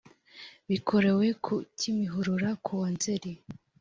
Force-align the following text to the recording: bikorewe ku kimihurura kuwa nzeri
bikorewe 0.69 1.27
ku 1.43 1.55
kimihurura 1.79 2.49
kuwa 2.65 2.87
nzeri 2.95 3.31